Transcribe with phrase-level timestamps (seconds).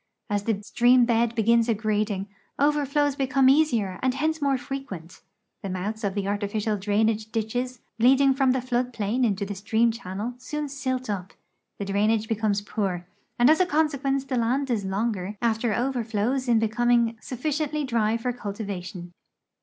[0.31, 2.25] As the stream bed begins aggrading,
[2.57, 5.21] over flows become easier and hence more frequent;
[5.61, 9.91] the mouths of the artificial drainage ditches leading from the flood |ilain into tbe stream
[9.91, 11.33] channel soon silt up;
[11.77, 13.05] the drainage becomes poor,
[13.37, 18.19] and as a consequence the land is longer after overilows in be coming sufficientlv drv
[18.21, 19.11] for cultivation.